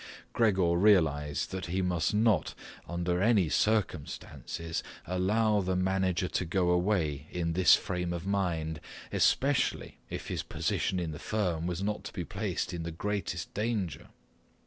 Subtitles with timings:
[0.33, 2.55] Gregor realized that he must not
[2.89, 8.81] under any circumstances allow the manager to go away in this frame of mind,
[9.13, 13.53] especially if his position in the firm was not to be placed in the greatest
[13.53, 14.07] danger.